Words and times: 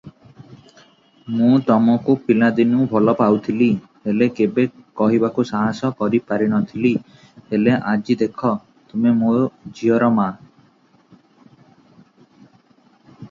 ମୁଁ 1.39 1.57
ତମକୁ 1.65 2.13
ପିଲାଦିନୁ 2.29 2.85
ଭଲ 2.93 3.13
ପାଉଥିଲି, 3.19 3.67
ହେଲେ 4.07 4.27
କେବେ 4.39 4.65
କହିବାକୁ 5.01 5.45
ସାହସ 5.49 5.91
କରିପାରିନଥିଲି 5.99 6.93
ହେଲେ 7.51 7.75
ଦେଖ 8.23 8.51
ଆଜି 8.53 8.91
ତୁମେ 8.95 9.13
ମୋ 9.19 9.35
ଝିଅର 9.81 10.09
ମା 10.21 10.27